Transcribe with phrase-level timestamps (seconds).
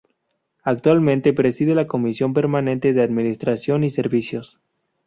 [0.63, 4.57] Actualmente preside la Comisión Permanente de Administración y Servicios.